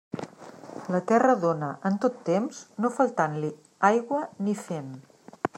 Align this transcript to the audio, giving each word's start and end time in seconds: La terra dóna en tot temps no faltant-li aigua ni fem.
La 0.95 1.01
terra 1.11 1.35
dóna 1.43 1.69
en 1.91 1.99
tot 2.07 2.17
temps 2.31 2.63
no 2.85 2.93
faltant-li 2.97 3.55
aigua 3.93 4.27
ni 4.49 4.61
fem. 4.67 4.93